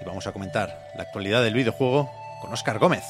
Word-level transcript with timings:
y 0.00 0.04
vamos 0.04 0.26
a 0.26 0.32
comentar 0.32 0.90
la 0.94 1.02
actualidad 1.02 1.42
del 1.42 1.54
videojuego 1.54 2.10
con 2.40 2.52
Óscar 2.52 2.78
Gómez. 2.78 3.04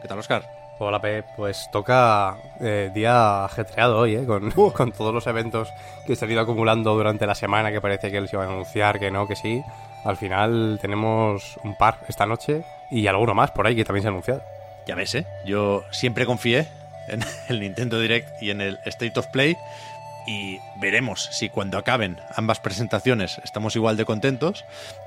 ¿Qué 0.00 0.08
tal, 0.08 0.18
Óscar? 0.18 0.48
Hola, 0.78 1.00
Pep. 1.00 1.24
Pues 1.36 1.70
toca 1.72 2.36
eh, 2.60 2.90
día 2.94 3.44
ajetreado 3.44 3.98
hoy, 3.98 4.16
¿eh? 4.16 4.26
Con, 4.26 4.50
con 4.72 4.92
todos 4.92 5.14
los 5.14 5.26
eventos 5.26 5.72
que 6.06 6.16
se 6.16 6.24
han 6.24 6.30
ido 6.30 6.42
acumulando 6.42 6.94
durante 6.94 7.26
la 7.26 7.34
semana, 7.34 7.72
que 7.72 7.80
parece 7.80 8.10
que 8.10 8.20
les 8.20 8.32
iban 8.32 8.48
a 8.48 8.52
anunciar, 8.52 8.98
que 8.98 9.10
no, 9.10 9.26
que 9.26 9.36
sí. 9.36 9.62
Al 10.04 10.16
final 10.16 10.78
tenemos 10.80 11.58
un 11.64 11.76
par 11.76 11.98
esta 12.08 12.26
noche 12.26 12.64
y 12.90 13.06
alguno 13.06 13.34
más 13.34 13.50
por 13.50 13.66
ahí 13.66 13.74
que 13.74 13.84
también 13.84 14.02
se 14.02 14.08
ha 14.08 14.10
anunciado. 14.10 14.42
Ya 14.86 14.94
ves, 14.94 15.14
¿eh? 15.14 15.26
Yo 15.46 15.84
siempre 15.90 16.26
confié 16.26 16.68
en 17.08 17.24
el 17.48 17.60
Nintendo 17.60 17.98
Direct 17.98 18.42
y 18.42 18.50
en 18.50 18.60
el 18.60 18.78
State 18.84 19.18
of 19.18 19.26
Play 19.28 19.56
y 20.26 20.60
veremos 20.76 21.28
si 21.32 21.48
cuando 21.48 21.78
acaben 21.78 22.20
ambas 22.34 22.60
presentaciones 22.60 23.40
estamos 23.44 23.76
igual 23.76 23.96
de 23.96 24.04
contentos. 24.04 24.64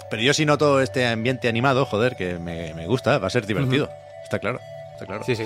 Pero 0.09 0.21
yo 0.21 0.33
sí 0.33 0.45
noto 0.45 0.81
este 0.81 1.07
ambiente 1.07 1.47
animado, 1.47 1.85
joder, 1.85 2.15
que 2.15 2.39
me, 2.39 2.73
me 2.73 2.87
gusta, 2.87 3.19
va 3.19 3.27
a 3.27 3.31
ser 3.31 3.45
divertido. 3.45 3.91
Está 4.23 4.39
claro, 4.39 4.59
está 4.93 5.05
claro. 5.05 5.23
Sí, 5.23 5.35
sí. 5.35 5.45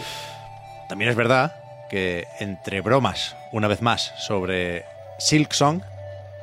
También 0.88 1.10
es 1.10 1.16
verdad 1.16 1.56
que 1.90 2.28
entre 2.40 2.82
bromas, 2.82 3.36
una 3.52 3.68
vez 3.68 3.82
más, 3.82 4.14
sobre 4.18 4.86
Silk 5.20 5.54
Song, 5.54 5.82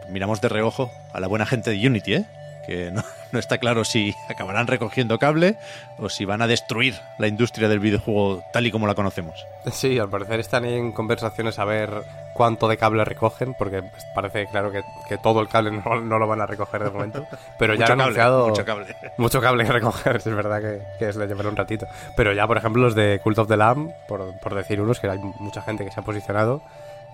miramos 0.08 0.40
de 0.40 0.48
reojo 0.48 0.90
a 1.12 1.20
la 1.20 1.28
buena 1.28 1.46
gente 1.46 1.70
de 1.70 1.86
Unity, 1.86 2.14
¿eh? 2.14 2.24
Que 2.70 2.90
no, 2.92 3.02
no 3.32 3.38
está 3.38 3.58
claro 3.58 3.84
si 3.84 4.14
acabarán 4.28 4.66
recogiendo 4.68 5.18
cable 5.18 5.56
o 5.98 6.08
si 6.08 6.24
van 6.24 6.40
a 6.40 6.46
destruir 6.46 6.94
la 7.18 7.26
industria 7.26 7.68
del 7.68 7.80
videojuego 7.80 8.42
tal 8.52 8.66
y 8.66 8.70
como 8.70 8.86
la 8.86 8.94
conocemos. 8.94 9.44
Sí, 9.72 9.98
al 9.98 10.08
parecer 10.08 10.38
están 10.40 10.64
en 10.64 10.92
conversaciones 10.92 11.58
a 11.58 11.64
ver 11.64 11.90
cuánto 12.34 12.68
de 12.68 12.76
cable 12.78 13.04
recogen, 13.04 13.54
porque 13.58 13.82
parece 14.14 14.46
claro 14.46 14.70
que, 14.70 14.82
que 15.08 15.18
todo 15.18 15.40
el 15.40 15.48
cable 15.48 15.72
no, 15.72 16.00
no 16.00 16.18
lo 16.18 16.26
van 16.28 16.40
a 16.40 16.46
recoger 16.46 16.84
de 16.84 16.90
momento. 16.90 17.26
Pero 17.58 17.74
ya 17.74 17.80
Mucho 17.80 17.92
han 17.92 17.98
cable, 17.98 18.02
anunciado. 18.04 18.48
mucho 18.48 18.64
cable. 18.64 18.86
Mucho 19.18 19.40
cable 19.40 19.64
que 19.64 19.72
recoger, 19.72 20.16
es 20.16 20.24
verdad 20.24 20.60
que, 20.60 20.80
que 20.98 21.06
les 21.06 21.16
llevará 21.28 21.48
un 21.48 21.56
ratito. 21.56 21.86
Pero 22.16 22.32
ya, 22.32 22.46
por 22.46 22.56
ejemplo, 22.56 22.82
los 22.82 22.94
de 22.94 23.20
Cult 23.22 23.38
of 23.38 23.48
the 23.48 23.56
Lamb, 23.56 23.90
por, 24.08 24.38
por 24.40 24.54
decir 24.54 24.80
unos, 24.80 25.00
que 25.00 25.08
hay 25.10 25.18
mucha 25.18 25.60
gente 25.62 25.84
que 25.84 25.90
se 25.90 26.00
ha 26.00 26.04
posicionado. 26.04 26.62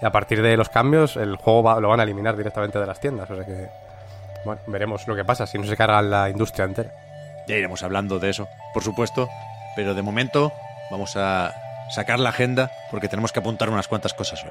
Y 0.01 0.05
a 0.05 0.13
partir 0.13 0.43
de 0.43 0.57
los 0.59 0.69
cambios, 0.69 1.17
el 1.17 1.37
juego 1.37 1.63
va- 1.63 1.81
lo 1.81 1.89
van 1.89 2.01
a 2.01 2.03
eliminar 2.03 2.37
directamente 2.37 2.79
de 2.79 2.87
las 2.87 3.01
tiendas. 3.01 3.31
O 3.31 3.35
sea 3.35 3.45
que, 3.47 3.67
bueno, 4.47 4.63
veremos 4.69 5.07
lo 5.09 5.17
que 5.17 5.25
pasa 5.25 5.47
si 5.47 5.59
no 5.59 5.67
se 5.67 5.77
carga 5.77 6.01
la 6.01 6.31
industria 6.31 6.65
entera. 6.65 6.93
Ya 7.49 7.57
iremos 7.57 7.83
hablando 7.83 8.19
de 8.19 8.31
eso, 8.31 8.49
por 8.73 8.83
supuesto, 8.83 9.29
pero 9.75 9.93
de 9.93 10.03
momento 10.03 10.53
vamos 10.91 11.17
a 11.17 11.53
sacar 11.91 12.21
la 12.21 12.31
agenda 12.31 12.71
porque 12.91 13.09
tenemos 13.09 13.33
que 13.33 13.41
apuntar 13.41 13.69
unas 13.69 13.89
cuantas 13.89 14.15
cosas 14.15 14.45
hoy. 14.45 14.51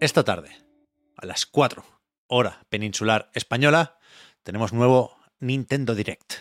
Esta 0.00 0.22
tarde, 0.22 0.50
a 1.16 1.26
las 1.26 1.44
4, 1.44 1.82
hora 2.28 2.60
peninsular 2.68 3.30
española, 3.34 3.97
tenemos 4.48 4.72
nuevo 4.72 5.10
Nintendo 5.40 5.94
Direct. 5.94 6.36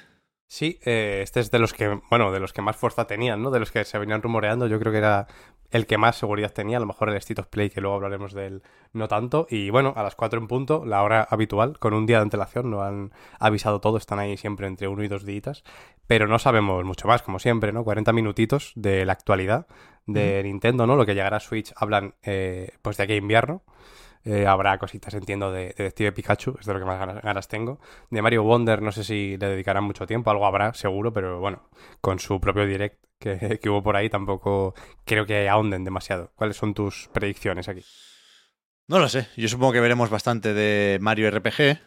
Sí, 0.47 0.79
eh, 0.85 1.19
este 1.23 1.41
es 1.41 1.51
de 1.51 1.59
los 1.59 1.73
que, 1.73 1.99
bueno, 2.09 2.31
de 2.31 2.39
los 2.39 2.53
que 2.53 2.61
más 2.61 2.77
fuerza 2.77 3.05
tenían, 3.05 3.41
¿no? 3.41 3.51
De 3.51 3.59
los 3.59 3.69
que 3.69 3.83
se 3.83 3.99
venían 3.99 4.21
rumoreando. 4.21 4.65
Yo 4.67 4.79
creo 4.79 4.93
que 4.93 4.99
era 4.99 5.27
el 5.71 5.85
que 5.87 5.97
más 5.97 6.15
seguridad 6.15 6.53
tenía. 6.53 6.77
A 6.77 6.79
lo 6.79 6.85
mejor 6.85 7.09
el 7.09 7.17
State 7.17 7.41
of 7.41 7.47
Play, 7.47 7.69
que 7.69 7.81
luego 7.81 7.97
hablaremos 7.97 8.31
de 8.31 8.45
él, 8.45 8.63
no 8.93 9.09
tanto. 9.09 9.45
Y 9.49 9.71
bueno, 9.71 9.91
a 9.97 10.03
las 10.03 10.15
4 10.15 10.39
en 10.39 10.47
punto, 10.47 10.85
la 10.85 11.03
hora 11.03 11.27
habitual, 11.29 11.79
con 11.79 11.93
un 11.93 12.05
día 12.05 12.19
de 12.19 12.21
antelación. 12.21 12.71
No 12.71 12.81
han 12.81 13.11
avisado 13.41 13.81
todo, 13.81 13.97
están 13.97 14.19
ahí 14.19 14.37
siempre 14.37 14.67
entre 14.67 14.87
uno 14.87 15.03
y 15.03 15.09
dos 15.09 15.25
días. 15.25 15.65
Pero 16.07 16.27
no 16.27 16.39
sabemos 16.39 16.85
mucho 16.85 17.09
más, 17.09 17.21
como 17.21 17.39
siempre, 17.39 17.73
¿no? 17.73 17.83
40 17.83 18.13
minutitos 18.13 18.71
de 18.75 19.05
la 19.05 19.11
actualidad 19.11 19.67
de 20.05 20.41
Nintendo, 20.43 20.87
¿no? 20.87 20.95
Lo 20.95 21.05
que 21.05 21.13
llegará 21.13 21.35
a 21.35 21.41
Switch 21.41 21.73
hablan, 21.75 22.15
eh, 22.23 22.71
pues 22.81 22.95
de 22.95 23.03
aquí 23.03 23.11
a 23.11 23.17
invierno. 23.17 23.63
Eh, 24.29 24.45
habrá 24.45 24.77
cositas, 24.77 25.13
entiendo, 25.13 25.53
de, 25.53 25.67
de 25.67 25.85
Detective 25.85 26.11
Pikachu, 26.11 26.57
es 26.59 26.65
de 26.65 26.73
lo 26.73 26.79
que 26.79 26.85
más 26.85 26.99
ganas, 26.99 27.23
ganas 27.23 27.47
tengo. 27.47 27.79
De 28.09 28.21
Mario 28.21 28.43
Wonder, 28.43 28.81
no 28.81 28.91
sé 28.91 29.05
si 29.05 29.37
le 29.37 29.47
dedicarán 29.47 29.85
mucho 29.85 30.05
tiempo, 30.05 30.29
algo 30.29 30.45
habrá, 30.45 30.73
seguro, 30.73 31.13
pero 31.13 31.39
bueno, 31.39 31.69
con 32.01 32.19
su 32.19 32.41
propio 32.41 32.65
direct 32.67 33.01
que, 33.19 33.57
que 33.61 33.69
hubo 33.69 33.81
por 33.81 33.95
ahí, 33.95 34.09
tampoco 34.09 34.75
creo 35.05 35.25
que 35.25 35.47
ahonden 35.47 35.85
demasiado. 35.85 36.33
¿Cuáles 36.35 36.57
son 36.57 36.73
tus 36.73 37.09
predicciones 37.13 37.69
aquí? 37.69 37.85
No 38.89 38.99
lo 38.99 39.07
sé, 39.07 39.29
yo 39.37 39.47
supongo 39.47 39.71
que 39.71 39.79
veremos 39.79 40.09
bastante 40.09 40.53
de 40.53 40.97
Mario 40.99 41.31
RPG. 41.31 41.79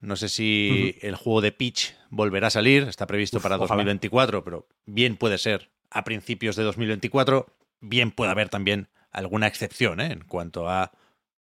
No 0.00 0.16
sé 0.16 0.28
si 0.28 0.98
el 1.00 1.16
juego 1.16 1.40
de 1.40 1.52
Peach 1.52 1.94
volverá 2.10 2.48
a 2.48 2.50
salir, 2.50 2.82
está 2.82 3.06
previsto 3.06 3.38
Uf, 3.38 3.44
para 3.44 3.56
ojalá. 3.56 3.68
2024, 3.68 4.44
pero 4.44 4.66
bien 4.84 5.16
puede 5.16 5.38
ser 5.38 5.70
a 5.90 6.04
principios 6.04 6.54
de 6.56 6.64
2024. 6.64 7.46
Bien 7.80 8.10
puede 8.10 8.30
haber 8.30 8.50
también 8.50 8.88
alguna 9.10 9.46
excepción 9.46 10.00
¿eh? 10.00 10.12
en 10.12 10.24
cuanto 10.24 10.68
a 10.68 10.92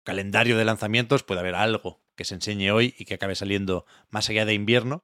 calendario 0.06 0.58
de 0.58 0.64
lanzamientos, 0.64 1.24
puede 1.24 1.42
haber 1.42 1.56
algo 1.56 2.02
que 2.16 2.24
se 2.24 2.36
enseñe 2.36 2.72
hoy 2.72 2.96
y 2.98 3.04
que 3.04 3.16
acabe 3.16 3.36
saliendo 3.36 3.86
más 4.10 4.30
allá 4.30 4.46
de 4.46 4.54
invierno. 4.54 5.04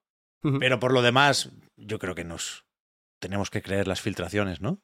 Pero 0.59 0.79
por 0.79 0.91
lo 0.91 1.03
demás, 1.03 1.51
yo 1.75 1.99
creo 1.99 2.15
que 2.15 2.23
nos 2.23 2.65
tenemos 3.19 3.51
que 3.51 3.61
creer 3.61 3.87
las 3.87 4.01
filtraciones, 4.01 4.59
¿no? 4.59 4.81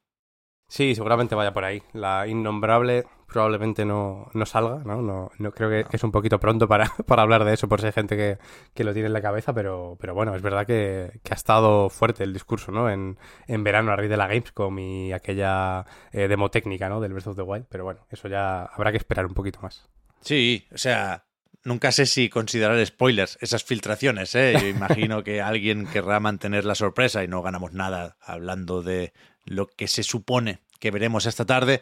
Sí, 0.68 0.94
seguramente 0.94 1.34
vaya 1.34 1.54
por 1.54 1.64
ahí. 1.64 1.82
La 1.94 2.28
innombrable 2.28 3.06
probablemente 3.28 3.86
no, 3.86 4.30
no 4.34 4.46
salga, 4.46 4.84
¿no? 4.86 5.02
No, 5.02 5.32
no 5.40 5.52
creo 5.52 5.70
que, 5.70 5.90
que 5.90 5.98
es 5.98 6.04
un 6.04 6.12
poquito 6.12 6.40
pronto 6.40 6.68
para, 6.68 6.92
para 7.08 7.24
hablar 7.24 7.44
de 7.46 7.54
eso, 7.54 7.68
por 7.68 7.80
si 7.80 7.88
hay 7.88 7.94
gente 7.94 8.16
que, 8.16 8.38
que 8.74 8.84
lo 8.84 8.94
tiene 8.94 9.08
en 9.08 9.14
la 9.14 9.22
cabeza, 9.22 9.54
pero, 9.54 9.98
pero 10.00 10.14
bueno, 10.14 10.36
es 10.36 10.42
verdad 10.42 10.68
que, 10.68 11.20
que 11.24 11.34
ha 11.34 11.36
estado 11.36 11.90
fuerte 11.90 12.24
el 12.24 12.34
discurso, 12.34 12.72
¿no? 12.72 12.90
En, 12.90 13.18
en 13.48 13.64
verano 13.64 13.92
a 13.92 13.96
raíz 13.96 14.10
de 14.10 14.18
la 14.18 14.28
Gamescom 14.28 14.78
y 14.78 15.14
aquella 15.14 15.86
eh, 16.12 16.28
demo 16.28 16.52
técnica, 16.52 16.90
¿no? 16.90 17.00
Del 17.00 17.14
Breath 17.14 17.28
of 17.28 17.36
the 17.36 17.42
Wild, 17.42 17.66
pero 17.70 17.84
bueno, 17.84 18.06
eso 18.10 18.28
ya 18.28 18.66
habrá 18.66 18.92
que 18.92 18.98
esperar 18.98 19.26
un 19.26 19.34
poquito 19.34 19.60
más. 19.62 19.90
Sí, 20.22 20.66
o 20.74 20.78
sea, 20.78 21.26
nunca 21.64 21.92
sé 21.92 22.06
si 22.06 22.30
considerar 22.30 22.84
spoilers 22.86 23.38
esas 23.42 23.64
filtraciones, 23.64 24.34
¿eh? 24.36 24.56
Yo 24.60 24.68
imagino 24.68 25.24
que 25.24 25.42
alguien 25.42 25.88
querrá 25.88 26.20
mantener 26.20 26.66
la 26.66 26.76
sorpresa 26.76 27.24
y 27.24 27.28
no 27.28 27.42
ganamos 27.42 27.74
nada 27.74 28.18
hablando 28.22 28.82
de 28.82 29.14
lo 29.46 29.68
que 29.68 29.88
se 29.88 30.04
supone 30.04 30.60
que 30.80 30.92
veremos 30.92 31.26
esta 31.26 31.46
tarde, 31.46 31.82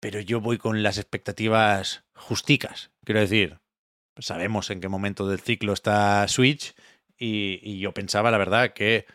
pero 0.00 0.20
yo 0.20 0.40
voy 0.40 0.58
con 0.58 0.82
las 0.82 0.98
expectativas 0.98 2.04
justicas. 2.14 2.90
Quiero 3.04 3.20
decir, 3.20 3.58
sabemos 4.18 4.70
en 4.70 4.80
qué 4.80 4.88
momento 4.88 5.28
del 5.28 5.40
ciclo 5.40 5.72
está 5.72 6.26
Switch 6.28 6.74
y, 7.16 7.60
y 7.62 7.80
yo 7.80 7.92
pensaba, 7.92 8.30
la 8.30 8.38
verdad, 8.38 8.72
que 8.72 9.06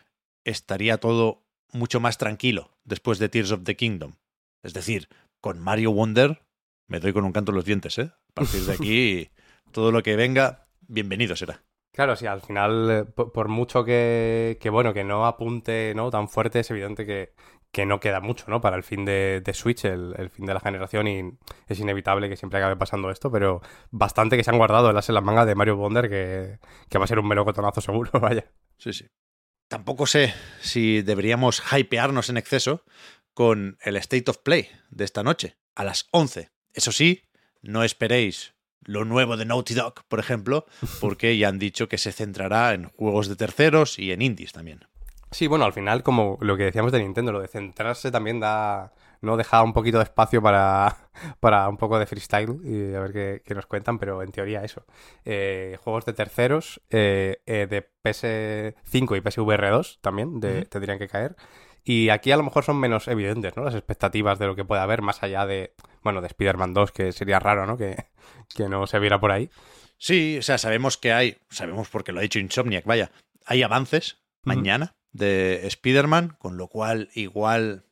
estaría 0.44 0.98
todo 0.98 1.44
mucho 1.72 2.00
más 2.00 2.18
tranquilo 2.18 2.70
después 2.84 3.18
de 3.18 3.28
Tears 3.28 3.50
of 3.50 3.64
the 3.64 3.76
Kingdom. 3.76 4.14
Es 4.62 4.74
decir, 4.74 5.08
con 5.40 5.58
Mario 5.58 5.90
Wonder 5.90 6.44
me 6.86 7.00
doy 7.00 7.12
con 7.12 7.24
un 7.24 7.32
canto 7.32 7.52
en 7.52 7.56
los 7.56 7.64
dientes, 7.64 7.98
¿eh? 7.98 8.12
A 8.36 8.40
partir 8.40 8.62
de 8.62 8.72
aquí, 8.72 9.30
todo 9.70 9.92
lo 9.92 10.02
que 10.02 10.16
venga, 10.16 10.66
bienvenido 10.88 11.36
será. 11.36 11.62
Claro, 11.92 12.16
sí, 12.16 12.26
al 12.26 12.42
final, 12.42 12.90
eh, 12.90 13.04
por, 13.04 13.30
por 13.30 13.46
mucho 13.46 13.84
que, 13.84 14.58
que, 14.60 14.70
bueno, 14.70 14.92
que 14.92 15.04
no 15.04 15.24
apunte 15.24 15.92
¿no? 15.94 16.10
tan 16.10 16.28
fuerte, 16.28 16.58
es 16.58 16.70
evidente 16.72 17.06
que, 17.06 17.32
que 17.70 17.86
no 17.86 18.00
queda 18.00 18.18
mucho, 18.18 18.46
¿no? 18.48 18.60
Para 18.60 18.76
el 18.76 18.82
fin 18.82 19.04
de, 19.04 19.40
de 19.40 19.54
Switch, 19.54 19.84
el, 19.84 20.16
el 20.18 20.30
fin 20.30 20.46
de 20.46 20.54
la 20.54 20.58
generación, 20.58 21.06
y 21.06 21.38
es 21.68 21.78
inevitable 21.78 22.28
que 22.28 22.36
siempre 22.36 22.58
acabe 22.58 22.74
pasando 22.74 23.08
esto, 23.12 23.30
pero 23.30 23.60
bastante 23.92 24.36
que 24.36 24.42
se 24.42 24.50
han 24.50 24.58
guardado 24.58 24.90
el 24.90 24.96
as 24.96 25.08
en 25.08 25.14
la 25.14 25.20
manga 25.20 25.46
de 25.46 25.54
Mario 25.54 25.76
Wonder, 25.76 26.08
que, 26.08 26.58
que 26.88 26.98
va 26.98 27.04
a 27.04 27.08
ser 27.08 27.20
un 27.20 27.28
melocotonazo 27.28 27.80
seguro, 27.80 28.10
vaya. 28.20 28.50
Sí, 28.78 28.92
sí. 28.92 29.06
Tampoco 29.68 30.06
sé 30.06 30.34
si 30.60 31.02
deberíamos 31.02 31.62
hypearnos 31.72 32.30
en 32.30 32.36
exceso 32.36 32.82
con 33.32 33.78
el 33.82 33.96
State 33.98 34.28
of 34.28 34.38
Play 34.38 34.68
de 34.90 35.04
esta 35.04 35.22
noche, 35.22 35.56
a 35.76 35.84
las 35.84 36.08
11. 36.10 36.50
Eso 36.72 36.90
sí, 36.90 37.22
no 37.64 37.82
esperéis 37.82 38.54
lo 38.84 39.04
nuevo 39.04 39.36
de 39.36 39.44
Naughty 39.46 39.74
Dog, 39.74 40.04
por 40.08 40.18
ejemplo, 40.20 40.66
porque 41.00 41.36
ya 41.38 41.48
han 41.48 41.58
dicho 41.58 41.88
que 41.88 41.98
se 41.98 42.12
centrará 42.12 42.74
en 42.74 42.90
juegos 42.90 43.28
de 43.28 43.36
terceros 43.36 43.98
y 43.98 44.12
en 44.12 44.20
indies 44.22 44.52
también. 44.52 44.80
Sí, 45.30 45.46
bueno, 45.48 45.64
al 45.64 45.72
final, 45.72 46.02
como 46.04 46.38
lo 46.42 46.56
que 46.56 46.64
decíamos 46.64 46.92
de 46.92 47.00
Nintendo, 47.00 47.32
lo 47.32 47.40
de 47.40 47.48
centrarse 47.48 48.10
también 48.12 48.38
da. 48.40 48.92
¿no? 49.20 49.36
Deja 49.38 49.62
un 49.62 49.72
poquito 49.72 49.96
de 49.98 50.04
espacio 50.04 50.42
para, 50.42 50.96
para 51.40 51.66
un 51.68 51.76
poco 51.78 51.98
de 51.98 52.04
freestyle 52.06 52.58
y 52.62 52.94
a 52.94 53.00
ver 53.00 53.12
qué, 53.12 53.42
qué 53.44 53.54
nos 53.54 53.64
cuentan, 53.66 53.98
pero 53.98 54.22
en 54.22 54.30
teoría 54.30 54.62
eso. 54.62 54.84
Eh, 55.24 55.78
juegos 55.82 56.04
de 56.04 56.12
terceros, 56.12 56.82
eh, 56.90 57.38
eh, 57.46 57.66
de 57.68 57.88
PS5 58.04 59.16
y 59.16 59.20
PSVR 59.22 59.70
2 59.70 59.98
también 60.02 60.40
de- 60.40 60.66
tendrían 60.66 60.98
que 60.98 61.08
caer. 61.08 61.36
Y 61.84 62.08
aquí 62.08 62.32
a 62.32 62.36
lo 62.36 62.42
mejor 62.42 62.64
son 62.64 62.78
menos 62.78 63.06
evidentes, 63.08 63.56
¿no? 63.56 63.64
Las 63.64 63.74
expectativas 63.74 64.38
de 64.38 64.46
lo 64.46 64.56
que 64.56 64.64
puede 64.64 64.80
haber, 64.80 65.02
más 65.02 65.22
allá 65.22 65.44
de, 65.44 65.74
bueno, 66.02 66.22
de 66.22 66.28
Spider-Man 66.28 66.72
2, 66.72 66.92
que 66.92 67.12
sería 67.12 67.38
raro, 67.38 67.66
¿no? 67.66 67.76
Que, 67.76 68.06
que 68.54 68.68
no 68.68 68.86
se 68.86 68.98
viera 68.98 69.20
por 69.20 69.30
ahí. 69.30 69.50
Sí, 69.98 70.38
o 70.38 70.42
sea, 70.42 70.58
sabemos 70.58 70.96
que 70.96 71.12
hay, 71.12 71.36
sabemos 71.50 71.88
porque 71.88 72.12
lo 72.12 72.18
ha 72.18 72.22
dicho 72.22 72.38
Insomniac, 72.38 72.84
vaya, 72.84 73.10
hay 73.44 73.62
avances 73.62 74.18
mañana 74.42 74.94
de 75.12 75.66
Spider-Man, 75.66 76.36
con 76.38 76.56
lo 76.56 76.68
cual 76.68 77.10
igual 77.14 77.84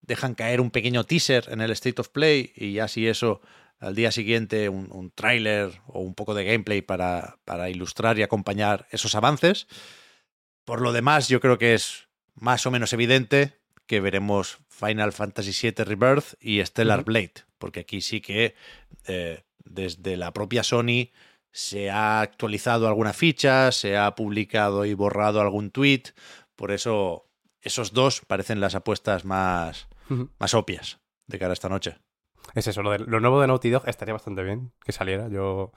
dejan 0.00 0.34
caer 0.34 0.60
un 0.60 0.70
pequeño 0.70 1.04
teaser 1.04 1.46
en 1.50 1.60
el 1.60 1.70
State 1.72 2.00
of 2.00 2.08
Play 2.08 2.52
y 2.56 2.72
ya 2.74 2.88
si 2.88 3.06
eso 3.06 3.40
al 3.78 3.94
día 3.94 4.12
siguiente 4.12 4.68
un, 4.68 4.88
un 4.90 5.10
tráiler 5.10 5.80
o 5.86 6.00
un 6.00 6.14
poco 6.14 6.34
de 6.34 6.44
gameplay 6.44 6.80
para, 6.82 7.38
para 7.44 7.68
ilustrar 7.68 8.18
y 8.18 8.22
acompañar 8.22 8.86
esos 8.90 9.14
avances. 9.14 9.66
Por 10.64 10.80
lo 10.80 10.92
demás, 10.92 11.28
yo 11.28 11.40
creo 11.40 11.58
que 11.58 11.74
es 11.74 12.05
más 12.36 12.66
o 12.66 12.70
menos 12.70 12.92
evidente 12.92 13.54
que 13.86 14.00
veremos 14.00 14.58
Final 14.68 15.12
Fantasy 15.12 15.52
VII 15.70 15.84
Rebirth 15.84 16.34
y 16.40 16.64
Stellar. 16.64 17.04
Blade, 17.04 17.32
porque 17.58 17.80
aquí 17.80 18.00
sí 18.00 18.20
que 18.20 18.54
eh, 19.06 19.42
desde 19.64 20.16
la 20.16 20.32
propia 20.32 20.62
Sony 20.62 21.10
se 21.52 21.90
ha 21.90 22.20
actualizado 22.20 22.86
alguna 22.88 23.12
ficha, 23.12 23.72
se 23.72 23.96
ha 23.96 24.14
publicado 24.14 24.84
y 24.84 24.94
borrado 24.94 25.40
algún 25.40 25.70
tweet, 25.70 26.02
por 26.54 26.70
eso 26.72 27.28
esos 27.62 27.92
dos 27.92 28.20
parecen 28.26 28.60
las 28.60 28.74
apuestas 28.74 29.24
más, 29.24 29.88
más 30.38 30.54
obvias 30.54 30.98
de 31.26 31.38
cara 31.38 31.52
a 31.52 31.54
esta 31.54 31.68
noche. 31.68 31.96
Es 32.54 32.66
eso, 32.68 32.82
lo, 32.82 32.90
de- 32.92 32.98
lo 33.00 33.18
nuevo 33.20 33.40
de 33.40 33.46
Naughty 33.48 33.70
Dog 33.70 33.88
estaría 33.88 34.12
bastante 34.14 34.42
bien 34.42 34.72
que 34.84 34.92
saliera. 34.92 35.28
Yo, 35.28 35.72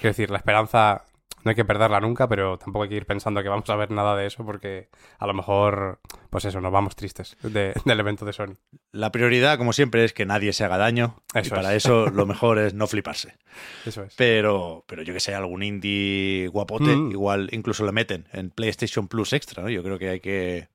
quiero 0.00 0.08
decir, 0.10 0.30
la 0.30 0.38
esperanza 0.38 1.04
no 1.48 1.52
hay 1.52 1.56
que 1.56 1.64
perderla 1.64 1.98
nunca, 2.00 2.28
pero 2.28 2.58
tampoco 2.58 2.82
hay 2.82 2.90
que 2.90 2.96
ir 2.96 3.06
pensando 3.06 3.42
que 3.42 3.48
vamos 3.48 3.70
a 3.70 3.76
ver 3.76 3.90
nada 3.90 4.14
de 4.14 4.26
eso 4.26 4.44
porque 4.44 4.90
a 5.18 5.26
lo 5.26 5.32
mejor, 5.32 5.98
pues 6.28 6.44
eso, 6.44 6.60
nos 6.60 6.70
vamos 6.70 6.94
tristes 6.94 7.38
de- 7.42 7.72
del 7.86 8.00
evento 8.00 8.26
de 8.26 8.34
Sony. 8.34 8.56
La 8.92 9.10
prioridad, 9.10 9.56
como 9.56 9.72
siempre, 9.72 10.04
es 10.04 10.12
que 10.12 10.26
nadie 10.26 10.52
se 10.52 10.64
haga 10.64 10.76
daño 10.76 11.22
y 11.34 11.38
Eso 11.38 11.54
para 11.54 11.74
es. 11.74 11.84
eso 11.86 12.10
lo 12.10 12.26
mejor 12.26 12.58
es 12.58 12.74
no 12.74 12.86
fliparse. 12.86 13.34
Eso 13.86 14.02
es. 14.02 14.14
Pero, 14.16 14.84
pero 14.86 15.02
yo 15.02 15.14
que 15.14 15.20
sé, 15.20 15.34
algún 15.34 15.62
indie 15.62 16.48
guapote, 16.48 16.94
Mm. 16.94 17.10
igual 17.12 17.48
incluso 17.52 17.84
lo 17.84 17.92
meten 17.92 18.28
en 18.32 18.50
PlayStation 18.50 19.08
Plus 19.08 19.32
Extra, 19.32 19.62
¿no? 19.62 19.70
Yo 19.70 19.82
creo 19.82 19.98
que 19.98 20.10
hay 20.10 20.20
que 20.20 20.68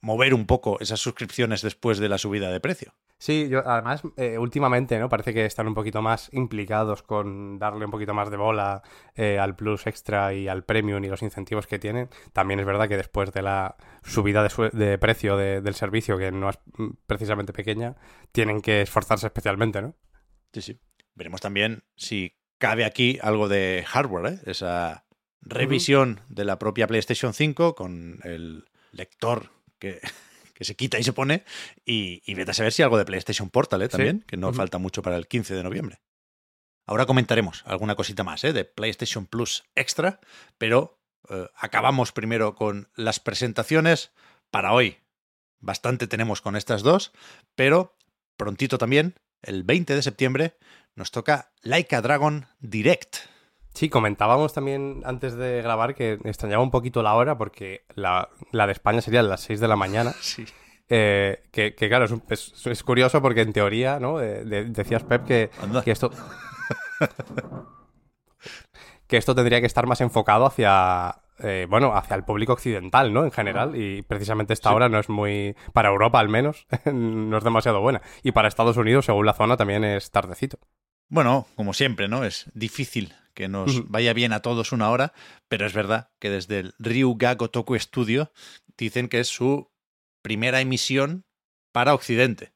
mover 0.00 0.34
un 0.34 0.46
poco 0.46 0.78
esas 0.80 1.00
suscripciones 1.00 1.62
después 1.62 1.98
de 1.98 2.08
la 2.08 2.18
subida 2.18 2.50
de 2.50 2.60
precio. 2.60 2.94
Sí, 3.18 3.48
yo 3.50 3.62
además 3.68 4.00
eh, 4.16 4.38
últimamente, 4.38 4.98
¿no? 4.98 5.10
Parece 5.10 5.34
que 5.34 5.44
están 5.44 5.68
un 5.68 5.74
poquito 5.74 6.00
más 6.00 6.30
implicados 6.32 7.02
con 7.02 7.58
darle 7.58 7.84
un 7.84 7.90
poquito 7.90 8.14
más 8.14 8.30
de 8.30 8.38
bola 8.38 8.82
eh, 9.14 9.38
al 9.38 9.56
Plus 9.56 9.86
Extra 9.86 10.32
y 10.32 10.48
al 10.48 10.64
Premium 10.64 11.04
y 11.04 11.08
los 11.08 11.20
incentivos 11.20 11.66
que 11.66 11.78
tienen. 11.78 12.08
También 12.32 12.60
es 12.60 12.66
verdad 12.66 12.88
que 12.88 12.96
después 12.96 13.30
de 13.32 13.42
la 13.42 13.76
subida 14.02 14.42
de, 14.42 14.48
su- 14.48 14.70
de 14.72 14.96
precio 14.96 15.36
de- 15.36 15.60
del 15.60 15.74
servicio, 15.74 16.16
que 16.16 16.32
no 16.32 16.48
es 16.48 16.58
mm, 16.78 16.88
precisamente 17.06 17.52
pequeña, 17.52 17.94
tienen 18.32 18.62
que 18.62 18.80
esforzarse 18.80 19.26
especialmente, 19.26 19.82
¿no? 19.82 19.94
Sí, 20.54 20.62
sí. 20.62 20.80
Veremos 21.14 21.42
también 21.42 21.84
si 21.96 22.38
cabe 22.56 22.86
aquí 22.86 23.18
algo 23.20 23.48
de 23.48 23.84
hardware, 23.86 24.32
¿eh? 24.32 24.38
Esa 24.46 25.04
revisión 25.42 26.20
de 26.30 26.44
la 26.46 26.58
propia 26.58 26.86
PlayStation 26.86 27.34
5 27.34 27.74
con 27.74 28.20
el 28.24 28.64
lector 28.92 29.50
que, 29.80 30.00
que 30.54 30.64
se 30.64 30.76
quita 30.76 30.98
y 31.00 31.02
se 31.02 31.12
pone. 31.12 31.44
Y, 31.84 32.22
y 32.24 32.34
vete 32.34 32.52
a 32.52 32.54
saber 32.54 32.72
si 32.72 32.82
algo 32.82 32.98
de 32.98 33.04
PlayStation 33.04 33.50
Portal, 33.50 33.82
¿eh? 33.82 33.88
También, 33.88 34.24
que 34.28 34.36
no 34.36 34.52
falta 34.52 34.78
mucho 34.78 35.02
para 35.02 35.16
el 35.16 35.26
15 35.26 35.54
de 35.54 35.64
noviembre. 35.64 36.00
Ahora 36.86 37.06
comentaremos 37.06 37.62
alguna 37.66 37.96
cosita 37.96 38.24
más, 38.24 38.44
¿eh? 38.44 38.52
De 38.52 38.64
PlayStation 38.64 39.26
Plus 39.26 39.64
Extra, 39.74 40.20
pero 40.58 41.00
eh, 41.28 41.48
acabamos 41.56 42.12
primero 42.12 42.54
con 42.54 42.88
las 42.94 43.20
presentaciones 43.20 44.12
para 44.50 44.72
hoy. 44.72 44.98
Bastante 45.60 46.06
tenemos 46.06 46.40
con 46.40 46.56
estas 46.56 46.82
dos, 46.82 47.12
pero 47.54 47.96
prontito 48.36 48.78
también, 48.78 49.14
el 49.42 49.62
20 49.62 49.94
de 49.94 50.02
septiembre, 50.02 50.56
nos 50.94 51.10
toca 51.10 51.52
Like 51.62 51.94
a 51.94 52.00
Dragon 52.00 52.46
Direct. 52.58 53.16
Sí, 53.74 53.88
comentábamos 53.88 54.52
también 54.52 55.02
antes 55.04 55.34
de 55.36 55.62
grabar 55.62 55.94
que 55.94 56.18
extrañaba 56.24 56.62
un 56.62 56.70
poquito 56.70 57.02
la 57.02 57.14
hora 57.14 57.38
porque 57.38 57.84
la, 57.94 58.28
la 58.52 58.66
de 58.66 58.72
España 58.72 59.00
sería 59.00 59.20
a 59.20 59.22
las 59.24 59.40
6 59.42 59.60
de 59.60 59.68
la 59.68 59.76
mañana. 59.76 60.12
Sí. 60.20 60.44
Eh, 60.92 61.44
que, 61.52 61.76
que 61.76 61.88
claro, 61.88 62.04
es, 62.06 62.10
un- 62.10 62.24
es- 62.30 62.66
es 62.66 62.82
curioso 62.82 63.22
porque 63.22 63.42
en 63.42 63.52
teoría, 63.52 64.00
¿no? 64.00 64.20
Eh, 64.20 64.44
de- 64.44 64.64
decías, 64.64 65.04
Pep, 65.04 65.24
que, 65.24 65.48
que 65.84 65.90
esto... 65.92 66.10
que 69.06 69.16
esto 69.16 69.34
tendría 69.34 69.60
que 69.60 69.66
estar 69.66 69.86
más 69.86 70.00
enfocado 70.00 70.46
hacia... 70.46 71.20
eh, 71.38 71.66
bueno, 71.68 71.94
hacia 71.96 72.16
el 72.16 72.24
público 72.24 72.52
occidental, 72.54 73.12
¿no? 73.12 73.24
En 73.24 73.30
general. 73.30 73.76
Y 73.76 74.02
precisamente 74.02 74.52
esta 74.52 74.70
Sí. 74.70 74.74
hora 74.74 74.88
no 74.88 74.98
es 74.98 75.08
muy... 75.08 75.54
Para 75.72 75.88
Europa, 75.90 76.18
al 76.20 76.28
menos, 76.28 76.66
no 76.92 77.38
es 77.38 77.44
demasiado 77.44 77.80
buena. 77.80 78.02
Y 78.22 78.32
para 78.32 78.48
Estados 78.48 78.76
Unidos, 78.76 79.06
según 79.06 79.26
la 79.26 79.34
zona, 79.34 79.56
también 79.56 79.84
es 79.84 80.10
tardecito. 80.10 80.58
Bueno, 81.08 81.46
como 81.56 81.72
siempre, 81.72 82.08
¿no? 82.08 82.24
Es 82.24 82.50
difícil 82.54 83.14
que 83.40 83.48
nos 83.48 83.88
vaya 83.90 84.12
bien 84.12 84.32
a 84.34 84.40
todos 84.40 84.72
una 84.72 84.90
hora, 84.90 85.14
pero 85.48 85.66
es 85.66 85.72
verdad 85.72 86.10
que 86.18 86.28
desde 86.28 86.58
el 86.58 86.74
Ryuga 86.78 87.34
Gotoku 87.36 87.78
Studio 87.78 88.30
dicen 88.76 89.08
que 89.08 89.20
es 89.20 89.28
su 89.28 89.70
primera 90.22 90.60
emisión 90.60 91.24
para 91.72 91.94
Occidente. 91.94 92.52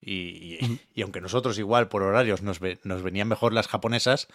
Y, 0.00 0.58
y- 0.60 0.80
y 0.92 1.02
aunque 1.02 1.20
nosotros 1.20 1.56
igual 1.58 1.88
por 1.88 2.02
horarios 2.02 2.42
nos, 2.42 2.58
ve- 2.58 2.78
nos 2.82 3.02
venían 3.02 3.28
mejor 3.28 3.52
las 3.52 3.68
japonesas, 3.68 4.26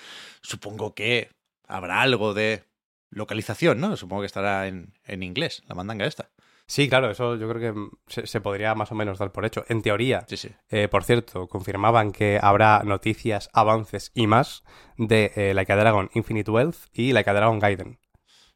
supongo 0.42 0.96
que 0.96 1.30
habrá 1.68 2.02
algo 2.02 2.34
de 2.34 2.63
localización, 3.12 3.80
¿no? 3.81 3.98
Supongo 3.98 4.22
que 4.22 4.28
estará 4.28 4.68
en, 4.68 4.94
en 5.06 5.22
inglés, 5.22 5.63
la 5.68 5.75
mandanga 5.75 6.06
esta. 6.06 6.30
Sí, 6.69 6.88
claro, 6.88 7.10
eso 7.10 7.36
yo 7.36 7.50
creo 7.50 7.74
que 7.74 7.89
se, 8.07 8.27
se 8.27 8.42
podría 8.42 8.75
más 8.75 8.92
o 8.92 8.95
menos 8.95 9.18
dar 9.18 9.31
por 9.31 9.44
hecho. 9.44 9.66
En 9.69 9.81
teoría, 9.81 10.24
Sí, 10.27 10.38
sí. 10.38 10.50
eh, 10.69 10.88
por 10.88 11.04
cierto, 11.04 11.48
confirmaban 11.48 12.12
que 12.12 12.39
habrá 12.39 12.83
noticias, 12.86 13.50
avances 13.54 14.12
y 14.13 14.27
más 14.27 14.63
de 14.95 15.31
eh, 15.36 15.54
Like 15.56 15.71
a 15.74 15.75
Dragon 15.75 16.12
Infinite 16.13 16.51
Wealth 16.51 16.77
y 16.94 17.12
Like 17.12 17.27
a 17.27 17.33
Dragon 17.33 17.57
Gaiden. 17.57 18.00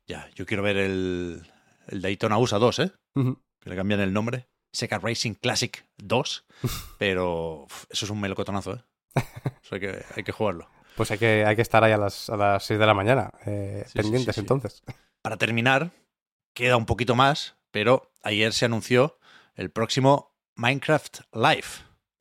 Ya, 0.05 0.29
yo 0.35 0.45
quiero 0.45 0.61
ver 0.61 0.77
el, 0.77 1.41
el 1.87 2.01
Daytona 2.03 2.37
USA 2.37 2.59
2, 2.59 2.79
¿eh? 2.79 2.91
Que 3.59 3.69
le 3.71 3.75
cambian 3.75 3.99
el 3.99 4.13
nombre. 4.13 4.47
Sega 4.71 4.99
Racing 4.99 5.33
Classic 5.33 5.83
2, 5.97 6.45
pero 6.99 7.63
uf, 7.63 7.85
eso 7.89 8.05
es 8.05 8.11
un 8.11 8.21
melocotonazo, 8.21 8.73
¿eh? 8.75 8.83
Eso 9.63 9.73
hay 9.75 9.81
que, 9.81 10.03
hay 10.15 10.23
que 10.23 10.31
jugarlo. 10.31 10.69
Pues 10.95 11.09
hay 11.09 11.17
que, 11.17 11.45
hay 11.45 11.55
que 11.55 11.61
estar 11.63 11.83
ahí 11.83 11.91
a 11.93 11.97
las, 11.97 12.29
a 12.29 12.37
las 12.37 12.63
6 12.65 12.79
de 12.79 12.85
la 12.85 12.93
mañana, 12.93 13.31
eh, 13.47 13.85
Sí, 13.87 13.97
pendientes 13.97 14.37
entonces. 14.37 14.83
Para 15.23 15.37
terminar, 15.37 15.89
queda 16.53 16.77
un 16.77 16.85
poquito 16.85 17.15
más, 17.15 17.55
pero 17.73 18.11
ayer 18.21 18.53
se 18.53 18.65
anunció 18.65 19.17
el 19.55 19.71
próximo 19.71 20.33
Minecraft 20.55 21.21
Live, 21.33 21.65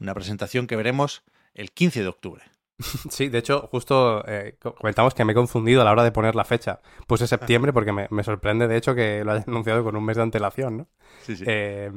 una 0.01 0.15
presentación 0.15 0.67
que 0.67 0.75
veremos 0.77 1.23
el 1.55 1.71
15 1.71 2.01
de 2.03 2.09
octubre. 2.09 2.43
Sí, 3.11 3.29
de 3.29 3.39
hecho, 3.39 3.69
justo 3.71 4.25
eh, 4.27 4.57
co- 4.59 4.75
comentamos 4.75 5.15
que 5.15 5.25
me 5.25 5.33
he 5.33 5.35
confundido 5.37 5.83
a 5.83 5.85
la 5.85 5.93
hora 5.93 6.03
de 6.05 6.11
poner 6.11 6.35
la 6.35 6.45
fecha. 6.45 6.81
Puse 7.07 7.27
septiembre 7.29 7.73
porque 7.77 7.93
me, 7.93 8.09
me 8.11 8.25
sorprende, 8.25 8.67
de 8.67 8.77
hecho, 8.79 8.95
que 8.95 9.23
lo 9.25 9.33
hayan 9.33 9.45
anunciado 9.47 9.85
con 9.85 9.95
un 9.95 10.05
mes 10.05 10.17
de 10.17 10.23
antelación, 10.25 10.79
¿no? 10.79 10.89
Sí, 11.25 11.37
sí. 11.37 11.45
Eh, 11.47 11.91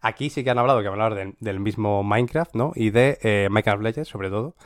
aquí 0.00 0.30
sí 0.30 0.42
que 0.42 0.50
han 0.50 0.58
hablado, 0.58 0.82
que 0.82 0.88
van 0.88 1.00
a 1.00 1.04
hablar 1.04 1.18
del, 1.18 1.36
del 1.38 1.60
mismo 1.60 2.02
Minecraft, 2.02 2.54
¿no? 2.54 2.72
Y 2.74 2.90
de 2.90 3.18
eh, 3.22 3.48
Minecraft 3.50 3.82
Legends, 3.82 4.08
sobre 4.08 4.30
todo. 4.30 4.56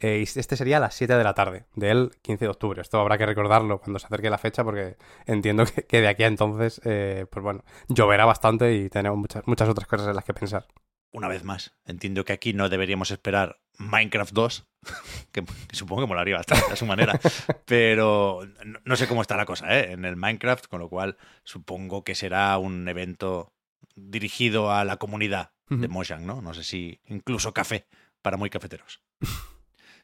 Eh, 0.00 0.18
y 0.18 0.22
este 0.22 0.56
sería 0.56 0.78
a 0.78 0.80
las 0.80 0.94
7 0.94 1.16
de 1.16 1.24
la 1.24 1.34
tarde, 1.34 1.66
del 1.74 2.10
15 2.22 2.44
de 2.44 2.48
octubre. 2.50 2.82
Esto 2.82 3.00
habrá 3.00 3.16
que 3.16 3.26
recordarlo 3.26 3.80
cuando 3.80 3.98
se 3.98 4.06
acerque 4.06 4.28
la 4.30 4.38
fecha, 4.38 4.64
porque 4.64 4.96
entiendo 5.26 5.64
que, 5.66 5.84
que 5.84 6.00
de 6.00 6.08
aquí 6.08 6.24
a 6.24 6.26
entonces, 6.26 6.80
eh, 6.84 7.26
pues 7.30 7.42
bueno, 7.42 7.64
lloverá 7.88 8.24
bastante 8.24 8.74
y 8.74 8.90
tenemos 8.90 9.18
muchas, 9.18 9.46
muchas 9.46 9.68
otras 9.68 9.86
cosas 9.86 10.08
en 10.08 10.16
las 10.16 10.24
que 10.24 10.34
pensar. 10.34 10.66
Una 11.12 11.28
vez 11.28 11.44
más, 11.44 11.76
entiendo 11.86 12.24
que 12.24 12.32
aquí 12.32 12.54
no 12.54 12.68
deberíamos 12.68 13.12
esperar 13.12 13.60
Minecraft 13.78 14.32
2, 14.32 14.66
que, 15.32 15.44
que 15.44 15.76
supongo 15.76 16.02
que 16.02 16.08
molaría 16.08 16.36
bastante 16.36 16.72
a 16.72 16.76
su 16.76 16.86
manera, 16.86 17.20
pero 17.66 18.40
no, 18.64 18.80
no 18.84 18.96
sé 18.96 19.06
cómo 19.06 19.22
está 19.22 19.36
la 19.36 19.46
cosa 19.46 19.78
¿eh? 19.78 19.92
en 19.92 20.04
el 20.04 20.16
Minecraft, 20.16 20.66
con 20.66 20.80
lo 20.80 20.88
cual 20.88 21.16
supongo 21.44 22.02
que 22.02 22.16
será 22.16 22.58
un 22.58 22.88
evento 22.88 23.54
dirigido 23.94 24.72
a 24.72 24.84
la 24.84 24.96
comunidad 24.96 25.52
de. 25.68 25.88
Mojang, 25.88 26.26
¿no? 26.26 26.42
No 26.42 26.52
sé 26.52 26.62
si 26.62 27.00
incluso 27.06 27.54
café 27.54 27.86
para 28.22 28.36
muy 28.36 28.50
cafeteros. 28.50 29.00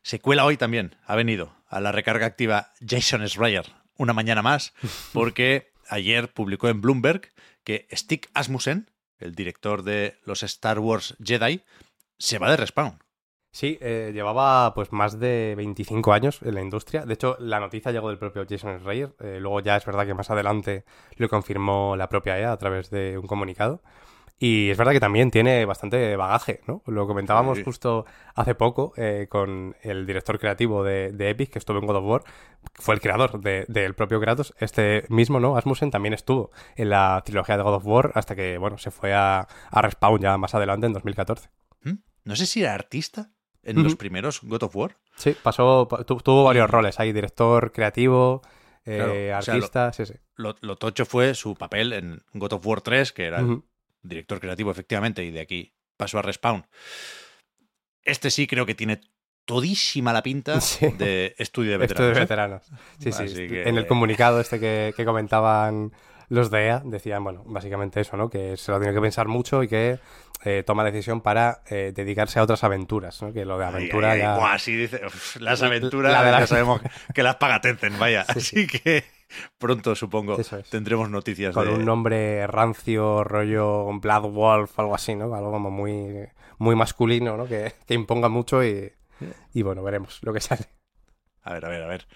Se 0.02 0.20
cuela 0.20 0.44
hoy 0.44 0.56
también, 0.56 0.96
ha 1.06 1.16
venido 1.16 1.54
a 1.68 1.80
la 1.80 1.92
recarga 1.92 2.26
activa 2.26 2.72
Jason 2.80 3.26
Schreier 3.28 3.80
una 4.00 4.14
mañana 4.14 4.42
más, 4.42 4.72
porque 5.12 5.72
ayer 5.88 6.32
publicó 6.32 6.68
en 6.68 6.80
Bloomberg 6.80 7.32
que 7.64 7.86
Stig 7.92 8.28
Asmussen, 8.34 8.90
el 9.18 9.34
director 9.34 9.82
de 9.82 10.16
los 10.24 10.42
Star 10.42 10.78
Wars 10.78 11.16
Jedi, 11.22 11.62
se 12.18 12.38
va 12.38 12.50
de 12.50 12.56
Respawn. 12.56 12.98
Sí, 13.52 13.78
eh, 13.80 14.12
llevaba 14.14 14.72
pues 14.74 14.92
más 14.92 15.18
de 15.18 15.54
25 15.56 16.12
años 16.12 16.40
en 16.42 16.54
la 16.54 16.62
industria. 16.62 17.04
De 17.04 17.14
hecho, 17.14 17.36
la 17.40 17.58
noticia 17.58 17.90
llegó 17.90 18.08
del 18.08 18.18
propio 18.18 18.46
Jason 18.48 18.78
Schreier. 18.78 19.12
Eh, 19.18 19.38
luego 19.40 19.60
ya 19.60 19.76
es 19.76 19.84
verdad 19.84 20.06
que 20.06 20.14
más 20.14 20.30
adelante 20.30 20.84
lo 21.16 21.28
confirmó 21.28 21.96
la 21.96 22.08
propia 22.08 22.38
EA 22.38 22.52
a 22.52 22.56
través 22.58 22.90
de 22.90 23.18
un 23.18 23.26
comunicado. 23.26 23.82
Y 24.42 24.70
es 24.70 24.78
verdad 24.78 24.92
que 24.92 25.00
también 25.00 25.30
tiene 25.30 25.66
bastante 25.66 26.16
bagaje, 26.16 26.60
¿no? 26.66 26.82
Lo 26.86 27.06
comentábamos 27.06 27.58
Sí. 27.58 27.64
justo 27.64 28.06
hace 28.34 28.54
poco 28.54 28.94
eh, 28.96 29.26
con 29.28 29.76
el 29.82 30.06
director 30.06 30.38
creativo 30.38 30.82
de, 30.82 31.12
de 31.12 31.28
Epic, 31.28 31.50
que 31.52 31.58
estuvo 31.58 31.78
en 31.78 31.86
God 31.86 31.96
of 31.96 32.04
War, 32.06 32.22
fue 32.72 32.94
el 32.94 33.02
creador 33.02 33.38
de- 33.42 33.66
del 33.68 33.92
propio 33.94 34.18
Kratos. 34.18 34.54
Este 34.58 35.04
mismo, 35.10 35.40
¿no? 35.40 35.58
Asmussen 35.58 35.90
también 35.90 36.14
estuvo 36.14 36.50
en 36.74 36.88
la 36.88 37.22
trilogía 37.24 37.58
de 37.58 37.62
God 37.62 37.74
of 37.74 37.86
War 37.86 38.12
hasta 38.14 38.34
que, 38.34 38.56
bueno, 38.56 38.78
se 38.78 38.90
fue 38.90 39.12
a, 39.12 39.46
a 39.70 39.82
Respawn 39.82 40.20
ya 40.22 40.38
más 40.38 40.54
adelante 40.54 40.86
en 40.86 40.94
2014. 40.94 41.50
¿Mm? 41.82 41.92
No 42.24 42.34
sé 42.34 42.46
si 42.46 42.62
era 42.62 42.72
artista 42.72 43.32
en 43.62 43.82
los 43.82 43.94
primeros 43.94 44.40
God 44.42 44.62
of 44.62 44.74
War. 44.74 44.96
Sí, 45.16 45.36
pasó, 45.42 45.86
pa- 45.86 46.02
tu- 46.04 46.16
tuvo 46.16 46.44
varios 46.44 46.70
roles 46.70 46.98
ahí, 46.98 47.12
director 47.12 47.72
creativo, 47.72 48.40
eh, 48.86 48.96
Claro, 48.96 49.12
o 49.12 49.42
sea, 49.42 49.54
artista, 49.54 49.92
sí, 49.92 50.06
sí. 50.06 50.14
Lo, 50.34 50.56
lo 50.62 50.76
tocho 50.76 51.04
fue 51.04 51.34
su 51.34 51.54
papel 51.56 51.92
en 51.92 52.22
God 52.32 52.54
of 52.54 52.66
War 52.66 52.80
3, 52.80 53.12
que 53.12 53.26
era 53.26 53.42
Ujú. 53.42 53.64
Director 54.02 54.40
creativo, 54.40 54.70
efectivamente, 54.70 55.24
y 55.24 55.30
de 55.30 55.40
aquí 55.40 55.74
pasó 55.96 56.18
a 56.18 56.22
Respawn. 56.22 56.66
Este 58.02 58.30
sí 58.30 58.46
creo 58.46 58.66
que 58.66 58.74
tiene 58.74 59.00
todísima 59.44 60.12
la 60.12 60.22
pinta 60.22 60.60
Sí. 60.60 60.86
de 60.98 61.34
estudio 61.38 61.72
de 61.72 61.78
de 61.78 61.86
veteranos. 61.86 62.16
¿eh? 62.16 62.20
veteranos. 62.20 62.62
Sí, 62.98 63.12
sí. 63.12 63.22
Así 63.24 63.48
que- 63.48 63.68
En 63.68 63.76
el 63.78 63.86
comunicado 63.86 64.40
este 64.40 64.58
que, 64.60 64.94
que 64.96 65.04
comentaban 65.04 65.92
los 66.28 66.50
de 66.50 66.66
EA, 66.66 66.82
decían, 66.84 67.24
bueno, 67.24 67.42
básicamente 67.46 68.00
eso, 68.00 68.16
¿no? 68.16 68.30
Que 68.30 68.56
se 68.56 68.70
lo 68.70 68.78
tiene 68.78 68.94
que 68.94 69.00
pensar 69.00 69.26
mucho 69.26 69.64
y 69.64 69.68
que 69.68 69.98
eh, 70.44 70.62
toma 70.64 70.84
decisión 70.84 71.20
para 71.22 71.62
eh, 71.68 71.92
dedicarse 71.94 72.38
a 72.38 72.44
otras 72.44 72.62
aventuras, 72.62 73.20
¿no? 73.20 73.32
Que 73.32 73.44
lo 73.44 73.58
de 73.58 73.64
aventura 73.66 74.12
Ay, 74.12 74.20
ay, 74.20 74.26
ya... 74.26 74.36
buah, 74.36 74.58
sí, 74.58 74.76
dice, 74.76 75.00
uf, 75.04 75.36
las 75.36 75.60
aventuras 75.62 76.12
La 76.12 76.22
de 76.24 76.30
la- 76.30 76.40
ya 76.40 76.46
sabemos 76.46 76.80
que 77.12 77.22
las 77.24 77.34
paga 77.36 77.60
Tencent, 77.60 77.98
vaya. 77.98 78.24
Sí, 78.38 78.38
Así 78.38 78.66
que 78.68 79.04
pronto, 79.58 79.94
supongo, 79.94 80.38
es. 80.38 80.50
tendremos 80.70 81.10
noticias 81.10 81.54
Con 81.54 81.66
de... 81.66 81.74
un 81.74 81.84
nombre 81.84 82.46
rancio, 82.46 83.24
rollo 83.24 83.86
Blood 84.00 84.30
Wolf, 84.30 84.78
algo 84.78 84.94
así, 84.94 85.14
¿no? 85.14 85.34
Algo 85.34 85.50
como 85.52 85.70
muy, 85.70 86.28
muy 86.58 86.76
masculino, 86.76 87.36
¿no? 87.36 87.46
Que, 87.46 87.74
que 87.86 87.94
imponga 87.94 88.28
mucho 88.28 88.64
y, 88.64 88.92
y 89.52 89.62
bueno, 89.62 89.82
veremos 89.82 90.18
lo 90.22 90.32
que 90.32 90.40
sale. 90.40 90.66
A 91.42 91.54
ver, 91.54 91.64
a 91.64 91.68
ver, 91.68 91.82
a 91.82 91.86
ver. 91.86 92.06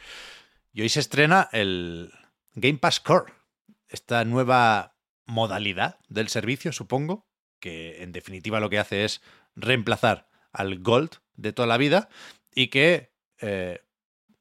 Y 0.72 0.82
hoy 0.82 0.88
se 0.88 1.00
estrena 1.00 1.48
el 1.52 2.12
Game 2.54 2.78
Pass 2.78 3.00
Core, 3.00 3.32
esta 3.88 4.24
nueva 4.24 4.96
modalidad 5.26 5.98
del 6.08 6.28
servicio, 6.28 6.72
supongo, 6.72 7.26
que 7.60 8.02
en 8.02 8.12
definitiva 8.12 8.60
lo 8.60 8.70
que 8.70 8.78
hace 8.78 9.04
es 9.04 9.22
reemplazar 9.54 10.28
al 10.52 10.80
Gold 10.80 11.16
de 11.36 11.52
toda 11.52 11.66
la 11.66 11.78
vida 11.78 12.08
y 12.54 12.68
que 12.68 13.12
eh, 13.40 13.80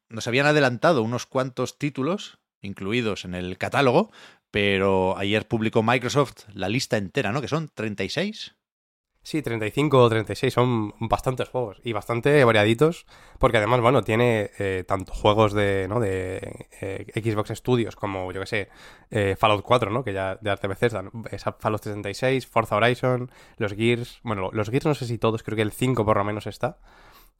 nos 0.08 0.26
habían 0.26 0.46
adelantado 0.46 1.02
unos 1.02 1.26
cuantos 1.26 1.78
títulos 1.78 2.38
incluidos 2.64 3.24
en 3.24 3.34
el 3.34 3.58
catálogo, 3.58 4.10
pero 4.50 5.16
ayer 5.18 5.46
publicó 5.46 5.82
Microsoft 5.82 6.44
la 6.54 6.68
lista 6.68 6.96
entera, 6.96 7.32
¿no? 7.32 7.40
Que 7.40 7.48
son 7.48 7.68
36. 7.74 8.54
Sí, 9.24 9.40
35 9.40 10.02
o 10.02 10.08
36 10.10 10.52
son 10.52 10.92
bastantes 11.00 11.48
juegos 11.48 11.80
y 11.82 11.94
bastante 11.94 12.44
variaditos, 12.44 13.06
porque 13.38 13.56
además, 13.56 13.80
bueno, 13.80 14.02
tiene 14.02 14.50
eh, 14.58 14.84
tanto 14.86 15.14
juegos 15.14 15.54
de, 15.54 15.86
¿no? 15.88 15.98
de 15.98 16.66
eh, 16.82 17.06
Xbox 17.14 17.48
Studios 17.56 17.96
como, 17.96 18.30
yo 18.32 18.40
que 18.40 18.46
sé, 18.46 18.68
eh, 19.10 19.34
Fallout 19.38 19.64
4, 19.64 19.90
¿no? 19.90 20.04
Que 20.04 20.12
ya 20.12 20.36
de 20.42 20.50
arte 20.50 20.68
Bethesda. 20.68 21.02
Esa 21.30 21.52
Fallout 21.52 21.82
76, 21.82 22.46
Forza 22.46 22.76
Horizon, 22.76 23.30
los 23.56 23.72
Gears, 23.72 24.20
bueno, 24.24 24.50
los 24.52 24.68
Gears 24.68 24.84
no 24.84 24.94
sé 24.94 25.06
si 25.06 25.16
todos, 25.16 25.42
creo 25.42 25.56
que 25.56 25.62
el 25.62 25.72
5 25.72 26.04
por 26.04 26.18
lo 26.18 26.24
menos 26.24 26.46
está. 26.46 26.76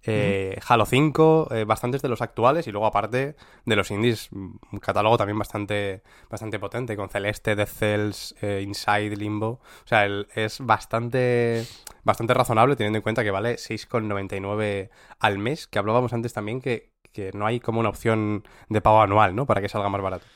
Eh, 0.07 0.59
Halo 0.69 0.85
5, 0.85 1.49
eh, 1.51 1.65
bastantes 1.65 2.03
de 2.03 2.09
los 2.09 2.21
actuales 2.21 2.67
y 2.67 2.73
luego 2.73 2.87
aparte 2.87 3.37
de 3.65 3.77
los 3.77 3.91
indies, 3.91 4.29
un 4.33 4.59
catálogo 4.81 5.17
también 5.17 5.39
bastante, 5.39 6.03
bastante 6.29 6.59
potente 6.59 6.95
con 6.95 7.09
Celeste, 7.09 7.57
Death 7.57 7.69
Cells, 7.69 8.35
eh, 8.43 8.63
Inside, 8.67 9.17
Limbo. 9.17 9.61
O 9.85 9.87
sea, 9.87 10.05
el- 10.05 10.29
es 10.35 10.61
bastante, 10.61 11.65
bastante 12.03 12.35
razonable 12.35 12.77
teniendo 12.77 12.99
en 12.99 13.03
cuenta 13.03 13.25
que 13.25 13.31
vale 13.31 13.57
6,99 13.57 14.91
al 15.21 15.39
mes, 15.39 15.67
que 15.67 15.79
hablábamos 15.79 16.13
antes 16.13 16.35
también 16.35 16.61
que, 16.61 16.93
que 17.13 17.31
no 17.33 17.47
hay 17.47 17.61
como 17.61 17.81
una 17.81 17.89
opción 17.89 18.45
de 18.69 18.81
pago 18.83 19.01
anual, 19.01 19.35
¿no? 19.35 19.47
Para 19.47 19.63
que 19.63 19.69
salga 19.71 19.89
más 19.89 20.03
barato. 20.03 20.27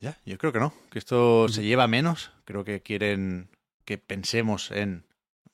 Ya, 0.00 0.16
yo 0.24 0.38
creo 0.38 0.52
que 0.52 0.60
no, 0.60 0.72
que 0.90 0.98
esto 0.98 1.48
se 1.48 1.62
lleva 1.62 1.86
menos. 1.86 2.32
Creo 2.44 2.64
que 2.64 2.82
quieren 2.82 3.50
que 3.84 3.98
pensemos 3.98 4.70
en 4.70 5.06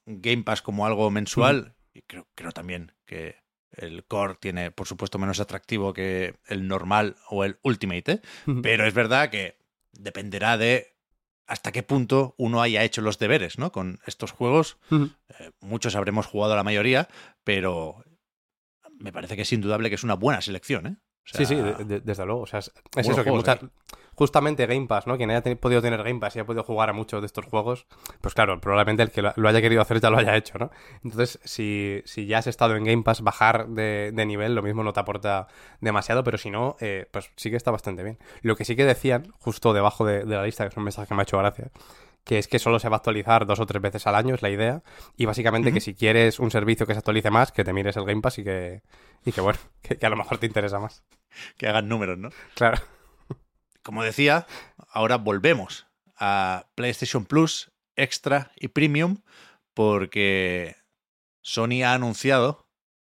Game 0.07 0.45
Pass 0.45 0.63
como 0.63 0.87
algo 0.87 1.11
mensual. 1.11 1.75
Y 1.97 2.03
creo, 2.03 2.27
creo 2.35 2.53
también 2.53 2.93
que 3.07 3.37
el 3.73 4.05
core 4.05 4.37
tiene, 4.39 4.71
por 4.71 4.87
supuesto, 4.87 5.19
menos 5.19 5.41
atractivo 5.41 5.93
que 5.95 6.35
el 6.47 6.69
normal 6.69 7.17
o 7.31 7.45
el 7.45 7.59
Ultimate. 7.63 8.13
¿eh? 8.13 8.21
Pero 8.63 8.87
es 8.87 8.93
verdad 8.95 9.31
que 9.31 9.57
dependerá 9.93 10.59
de 10.59 10.95
hasta 11.47 11.73
qué 11.73 11.83
punto 11.83 12.35
uno 12.39 12.61
haya 12.61 12.83
hecho 12.85 13.01
los 13.03 13.19
deberes, 13.19 13.59
¿no? 13.59 13.73
Con 13.73 14.01
estos 14.07 14.33
juegos. 14.33 14.77
Eh, 14.91 15.53
muchos 15.61 15.95
habremos 15.97 16.27
jugado 16.27 16.53
a 16.53 16.57
la 16.57 16.65
mayoría, 16.65 17.09
pero 17.45 18.05
me 18.99 19.13
parece 19.13 19.37
que 19.37 19.43
es 19.43 19.53
indudable 19.53 19.89
que 19.89 19.95
es 19.95 20.05
una 20.05 20.15
buena 20.15 20.41
selección, 20.41 20.87
¿eh? 20.87 20.97
O 21.35 21.37
sí, 21.39 21.45
sí, 21.47 21.55
sea, 21.57 21.63
de- 21.73 21.85
de- 21.85 22.01
desde 22.01 22.25
luego. 22.27 22.43
O 22.43 22.47
sea, 22.47 22.59
es, 22.61 22.73
eso, 22.97 23.25
que 23.25 23.31
muchas-. 23.31 23.61
Justamente 24.17 24.67
Game 24.67 24.87
Pass, 24.87 25.07
¿no? 25.07 25.17
Quien 25.17 25.31
haya 25.31 25.43
podido 25.57 25.83
tener 25.83 26.03
Game 26.03 26.19
Pass 26.19 26.35
y 26.35 26.39
haya 26.41 26.47
podido 26.47 26.65
jugar 26.65 26.91
a 26.91 26.93
muchos 26.93 27.21
de 27.21 27.27
estos 27.27 27.45
juegos, 27.45 27.87
pues 28.21 28.35
claro, 28.35 28.61
probablemente 28.61 29.03
el 29.03 29.11
que 29.11 29.23
lo, 29.23 29.49
haya 29.49 29.61
querido 29.61 29.83
hacer 29.83 30.01
ya 30.01 30.11
lo 30.11 30.19
haya 30.19 30.37
hecho, 30.37 30.59
¿no? 30.59 30.71
Entonces, 31.05 31.39
si, 31.45 32.03
si 32.07 32.27
ya 32.27 32.39
has 32.39 32.47
estado 32.47 32.75
en 32.77 32.85
Game 32.85 33.03
Pass, 33.03 33.21
bajar 33.21 33.69
de, 33.69 34.11
de 34.13 34.27
nivel, 34.27 34.55
lo 34.55 34.63
mismo 34.63 34.83
no 34.83 34.93
te 34.93 35.01
aporta 35.01 35.49
demasiado, 35.81 36.25
pero 36.25 36.39
si 36.39 36.51
no, 36.51 36.77
eh, 36.81 37.07
pues 37.11 37.31
sí 37.37 37.51
que 37.51 37.57
está 37.57 37.71
bastante 37.71 38.03
bien. 38.03 38.19
Lo 38.43 38.57
que 38.57 38.65
sí 38.65 38.75
que 38.75 38.85
decían, 38.85 39.33
justo 39.39 39.73
debajo 39.73 40.05
de, 40.05 40.25
de 40.25 40.35
la 40.35 40.45
lista, 40.45 40.65
que 40.65 40.69
es 40.71 40.77
un 40.77 40.85
mensaje 40.85 41.09
que 41.09 41.15
me 41.15 41.21
ha 41.21 41.25
hecho 41.25 41.39
gracia, 41.39 41.71
que 42.25 42.39
es 42.39 42.49
que 42.49 42.59
solo 42.59 42.81
se 42.81 42.89
va 42.89 42.97
a 42.97 42.99
actualizar 42.99 43.47
dos 43.47 43.61
o 43.61 43.67
tres 43.67 43.81
veces 43.81 44.07
al 44.07 44.15
año, 44.15 44.35
es 44.35 44.43
la 44.43 44.51
idea. 44.51 44.83
Y 45.17 45.27
básicamente 45.27 45.73
que 45.73 45.81
si 45.81 45.95
quieres 45.95 46.41
un 46.41 46.51
servicio 46.51 46.87
que 46.87 46.95
se 46.95 46.99
actualice 46.99 47.31
más, 47.31 47.53
que 47.53 47.65
te 47.65 47.73
mires 47.73 47.97
el 47.97 48.05
Game 48.05 48.21
Pass 48.21 48.39
y 48.39 48.45
que, 48.45 48.83
y 49.25 49.33
que 49.33 49.41
bueno, 49.41 49.59
que, 49.83 49.97
que 49.97 50.07
a 50.07 50.11
lo 50.11 50.17
mejor 50.17 50.39
te 50.39 50.47
interesa 50.47 50.81
más. 50.81 51.05
que 51.57 51.69
hagan 51.69 51.89
números, 51.89 52.19
¿no? 52.19 52.31
Claro. 52.55 52.79
Como 53.87 54.03
decía, 54.03 54.49
ahora 54.91 55.17
volvemos 55.17 55.87
a 56.17 56.67
PlayStation 56.75 57.25
Plus, 57.25 57.71
Extra 57.95 58.51
y 58.57 58.67
Premium 58.67 59.19
porque 59.75 60.75
Sony 61.41 61.85
ha 61.85 61.93
anunciado 61.95 62.69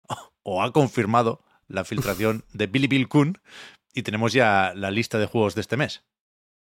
o 0.43 0.63
ha 0.63 0.71
confirmado 0.71 1.43
la 1.67 1.83
filtración 1.83 2.45
de 2.53 2.67
Billy 2.67 2.87
Bill 2.87 3.09
Kun 3.09 3.41
y 3.93 4.03
tenemos 4.03 4.31
ya 4.31 4.71
la 4.73 4.91
lista 4.91 5.19
de 5.19 5.25
juegos 5.25 5.55
de 5.55 5.61
este 5.61 5.75
mes. 5.75 6.05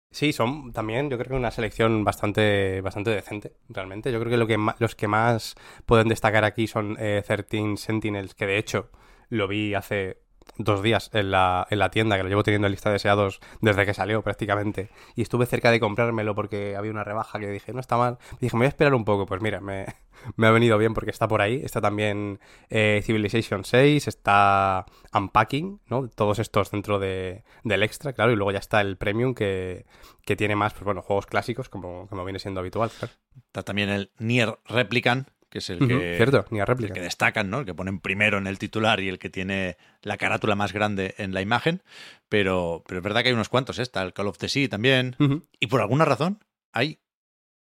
Sí, 0.09 0.31
son 0.31 0.71
también, 0.71 1.09
yo 1.09 1.17
creo 1.17 1.31
que 1.31 1.35
una 1.35 1.51
selección 1.51 2.05
bastante, 2.05 2.79
bastante 2.79 3.09
decente, 3.09 3.57
realmente. 3.67 4.09
Yo 4.09 4.19
creo 4.21 4.31
que, 4.31 4.37
lo 4.37 4.47
que 4.47 4.57
ma- 4.57 4.77
los 4.79 4.95
que 4.95 5.09
más 5.09 5.55
pueden 5.85 6.07
destacar 6.07 6.45
aquí 6.45 6.65
son 6.65 6.95
eh, 6.97 7.21
13 7.27 7.75
Sentinels, 7.75 8.33
que 8.35 8.45
de 8.45 8.57
hecho 8.57 8.89
lo 9.27 9.49
vi 9.49 9.73
hace 9.73 10.23
dos 10.57 10.81
días 10.81 11.09
en 11.13 11.31
la, 11.31 11.67
en 11.69 11.79
la 11.79 11.89
tienda, 11.91 12.17
que 12.17 12.23
lo 12.23 12.29
llevo 12.29 12.43
teniendo 12.43 12.67
en 12.67 12.71
lista 12.71 12.89
de 12.89 12.93
deseados 12.93 13.39
desde 13.61 13.85
que 13.85 13.93
salió 13.93 14.21
prácticamente. 14.21 14.89
Y 15.15 15.21
estuve 15.21 15.45
cerca 15.45 15.71
de 15.71 15.79
comprármelo 15.79 16.35
porque 16.35 16.75
había 16.75 16.91
una 16.91 17.03
rebaja 17.03 17.39
que 17.39 17.47
dije, 17.47 17.73
no 17.73 17.79
está 17.79 17.97
mal. 17.97 18.17
Dije, 18.39 18.55
me 18.55 18.59
voy 18.59 18.65
a 18.65 18.69
esperar 18.69 18.93
un 18.93 19.05
poco. 19.05 19.25
Pues 19.25 19.41
mira, 19.41 19.59
me, 19.59 19.85
me 20.35 20.47
ha 20.47 20.51
venido 20.51 20.77
bien 20.77 20.93
porque 20.93 21.11
está 21.11 21.27
por 21.27 21.41
ahí. 21.41 21.61
Está 21.63 21.81
también 21.81 22.39
eh, 22.69 23.01
Civilization 23.03 23.63
6, 23.63 24.07
está 24.07 24.85
Unpacking, 25.13 25.81
¿no? 25.87 26.07
Todos 26.09 26.39
estos 26.39 26.71
dentro 26.71 26.99
de, 26.99 27.43
del 27.63 27.83
extra, 27.83 28.13
claro. 28.13 28.31
Y 28.31 28.35
luego 28.35 28.51
ya 28.51 28.59
está 28.59 28.81
el 28.81 28.97
Premium 28.97 29.33
que, 29.33 29.85
que 30.25 30.35
tiene 30.35 30.55
más, 30.55 30.73
pues 30.73 30.83
bueno, 30.83 31.01
juegos 31.01 31.25
clásicos 31.27 31.69
como, 31.69 32.07
como 32.07 32.23
viene 32.25 32.39
siendo 32.39 32.59
habitual, 32.59 32.89
claro. 32.89 33.13
Está 33.47 33.63
también 33.63 33.89
el 33.89 34.11
Nier 34.17 34.57
Replicant, 34.65 35.29
que 35.49 35.59
es 35.59 35.69
el 35.69 35.79
que, 35.87 36.15
Cierto, 36.17 36.45
ni 36.51 36.59
a 36.59 36.63
el 36.63 36.67
réplica. 36.67 36.93
que 36.93 37.01
destacan, 37.01 37.49
¿no? 37.49 37.59
El 37.59 37.65
que 37.65 37.73
ponen 37.73 37.99
primero 37.99 38.37
en 38.37 38.47
el 38.47 38.59
titular 38.59 38.99
y 38.99 39.07
el 39.07 39.19
que 39.19 39.29
tiene 39.29 39.77
la 40.01 40.17
carátula 40.17 40.55
más 40.55 40.73
grande 40.73 41.15
en 41.17 41.33
la 41.33 41.41
imagen. 41.41 41.83
Pero, 42.29 42.83
pero 42.87 42.99
es 42.99 43.03
verdad 43.03 43.21
que 43.21 43.29
hay 43.29 43.33
unos 43.33 43.49
cuantos, 43.49 43.79
¿eh? 43.79 43.83
Está 43.83 44.01
el 44.03 44.13
Call 44.13 44.27
of 44.27 44.37
the 44.37 44.49
Sea 44.49 44.67
también. 44.67 45.15
Y 45.59 45.67
por 45.67 45.81
alguna 45.81 46.05
razón 46.05 46.43
hay 46.73 46.99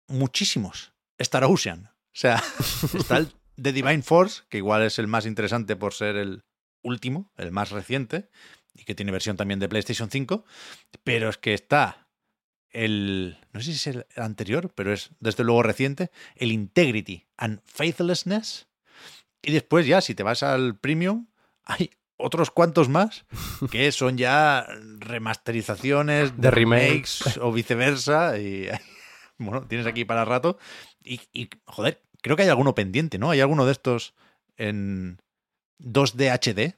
muchísimos 0.09 0.93
Star 1.19 1.45
Ocean. 1.45 1.87
O 1.87 2.17
sea, 2.17 2.43
está 2.99 3.19
el 3.19 3.33
The 3.61 3.73
Divine 3.73 4.03
Force, 4.03 4.43
que 4.49 4.59
igual 4.59 4.83
es 4.83 4.99
el 4.99 5.07
más 5.07 5.27
interesante 5.27 5.77
por 5.77 5.95
ser 5.95 6.17
el 6.17 6.45
último, 6.83 7.33
el 7.37 7.53
más 7.53 7.71
reciente, 7.71 8.29
y 8.75 8.85
que 8.85 8.95
tiene 8.95 9.13
versión 9.13 9.37
también 9.37 9.61
de 9.61 9.69
PlayStation 9.69 10.11
5. 10.11 10.45
Pero 11.03 11.29
es 11.29 11.39
que 11.39 11.55
está 11.55 12.04
el. 12.75 13.39
No 13.53 13.61
sé 13.61 13.73
si 13.73 13.73
es 13.73 13.87
el 13.87 14.07
anterior, 14.17 14.71
pero 14.75 14.93
es 14.93 15.11
desde 15.21 15.45
luego 15.45 15.63
reciente. 15.63 16.11
El 16.37 16.53
Integrity 16.53 17.27
and 17.37 17.61
Faithlessness. 17.65 18.67
Y 19.43 19.53
después, 19.53 19.87
ya, 19.87 20.01
si 20.01 20.15
te 20.15 20.23
vas 20.23 20.43
al 20.43 20.77
Premium, 20.77 21.29
hay 21.65 21.91
otros 22.17 22.51
cuantos 22.51 22.89
más 22.89 23.25
que 23.71 23.91
son 23.91 24.17
ya 24.17 24.67
remasterizaciones 24.99 26.41
De 26.41 26.51
remakes. 26.51 27.39
o 27.41 27.53
viceversa. 27.53 28.39
Y 28.39 28.69
bueno, 29.39 29.67
tienes 29.67 29.87
aquí 29.87 30.05
para 30.05 30.25
rato. 30.25 30.59
Y, 31.03 31.21
y, 31.33 31.49
joder, 31.65 32.03
creo 32.23 32.37
que 32.37 32.43
hay 32.43 32.49
alguno 32.49 32.75
pendiente, 32.75 33.19
¿no? 33.19 33.31
Hay 33.31 33.41
alguno 33.41 33.67
de 33.67 33.73
estos 33.73 34.15
en, 34.57 35.19
2D 35.81 36.31
HD, 36.31 36.77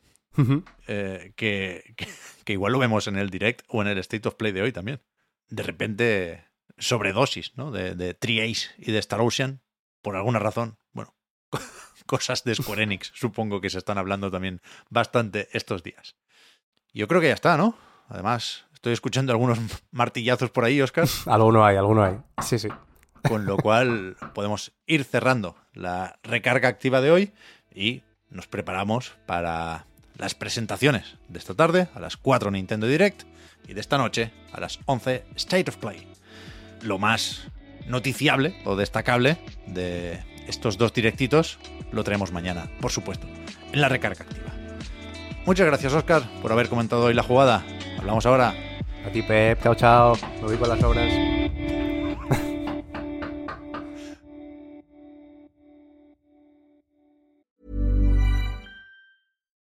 eh, 0.87 1.33
que, 1.37 1.95
que, 1.97 2.09
que 2.45 2.53
igual 2.53 2.73
lo 2.73 2.79
vemos 2.79 3.07
en 3.07 3.17
el 3.17 3.31
direct 3.31 3.63
o 3.69 3.83
en 3.83 3.89
el 3.89 3.99
State 3.99 4.27
of 4.29 4.35
Play 4.35 4.53
de 4.53 4.63
hoy 4.63 4.73
también. 4.73 5.01
De 5.49 5.63
repente, 5.63 6.45
sobredosis, 6.79 7.57
¿no? 7.57 7.71
De, 7.71 7.95
de 7.95 8.15
Tri-Ace 8.15 8.69
y 8.79 8.93
de 8.93 8.99
Star 8.99 9.21
Ocean, 9.21 9.61
por 10.03 10.17
alguna 10.17 10.39
razón. 10.39 10.79
Bueno, 10.93 11.15
cosas 12.07 12.45
de 12.45 12.55
Square 12.55 12.83
Enix, 12.85 13.13
supongo 13.15 13.61
que 13.61 13.71
se 13.71 13.79
están 13.79 13.99
hablando 13.99 14.31
también 14.31 14.61
bastante 14.89 15.49
estos 15.53 15.83
días. 15.83 16.17
Yo 16.93 17.09
creo 17.09 17.21
que 17.21 17.29
ya 17.29 17.35
está, 17.35 17.57
¿no? 17.57 17.77
Además, 18.09 18.65
estoy 18.73 18.93
escuchando 18.93 19.33
algunos 19.33 19.59
martillazos 19.91 20.51
por 20.51 20.65
ahí, 20.65 20.81
Oscar, 20.81 21.09
Alguno 21.27 21.65
hay, 21.65 21.77
alguno 21.77 22.05
hay. 22.05 22.19
Sí, 22.43 22.59
sí. 22.59 22.69
con 23.29 23.47
lo 23.47 23.57
cual 23.57 24.17
podemos 24.35 24.73
ir 24.87 25.05
cerrando 25.05 25.57
la 25.75 26.19
recarga 26.23 26.69
activa 26.69 27.01
de 27.01 27.11
hoy 27.11 27.33
y 27.75 28.03
nos 28.31 28.47
preparamos 28.47 29.15
para 29.27 29.87
las 30.19 30.35
presentaciones 30.35 31.17
de 31.29 31.39
esta 31.39 31.55
tarde, 31.55 31.89
a 31.95 32.01
las 32.01 32.17
4 32.17 32.51
Nintendo 32.51 32.87
Direct, 32.87 33.25
y 33.67 33.75
de 33.75 33.81
esta 33.81 33.99
noche, 33.99 34.33
a 34.53 34.61
las 34.61 34.79
11 34.87 35.25
State 35.37 35.71
of 35.71 35.77
Play. 35.77 36.07
Lo 36.83 36.99
más 36.99 37.49
noticiable 37.87 38.57
o 38.65 38.77
destacable 38.77 39.39
de 39.67 40.23
estos 40.47 40.79
dos 40.79 40.93
directitos 40.93 41.59
lo 41.93 42.05
traemos 42.05 42.33
mañana, 42.33 42.71
por 42.81 42.91
supuesto, 42.91 43.27
en 43.73 43.81
la 43.81 43.89
recarga 43.89 44.25
activa. 44.25 44.53
Muchas 45.45 45.67
gracias, 45.67 45.93
Oscar, 45.93 46.23
por 46.43 46.51
haber 46.53 46.69
comentado 46.69 47.05
hoy 47.05 47.15
la 47.15 47.23
jugada. 47.23 47.65
Hablamos 47.99 48.27
ahora. 48.27 48.55
A 49.07 49.11
ti, 49.11 49.23
Pep. 49.23 49.63
Chao, 49.63 49.75
chao. 49.77 50.19
Me 50.41 50.43
voy 50.43 50.57
con 50.57 50.69
las 50.69 50.83
obras. 50.83 51.36